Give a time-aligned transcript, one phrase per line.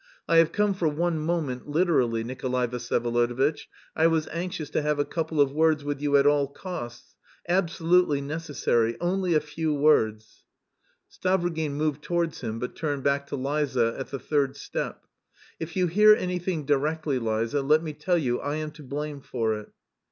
[0.27, 3.67] I have come for one moment literally, Nikolay Vsyevolodovitch.
[3.95, 7.13] I was anxious to have a couple of words with you at all costs...
[7.47, 8.97] absolutely necessary...
[8.99, 10.43] only a few words!"
[11.07, 15.03] Stavrogin moved towards him but turned back to Liza at the third step.
[15.59, 19.53] "If you hear anything directly, Liza, let me tell you I am to blame for
[19.53, 19.69] it!"